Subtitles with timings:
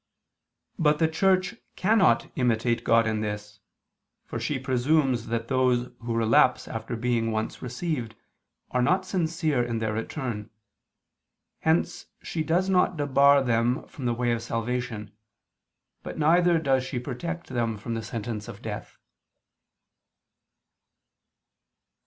[0.79, 3.59] But the Church cannot imitate God in this,
[4.25, 8.15] for she presumes that those who relapse after being once received,
[8.71, 10.49] are not sincere in their return;
[11.59, 15.11] hence she does not debar them from the way of salvation,
[16.01, 18.97] but neither does she protect them from the sentence of death.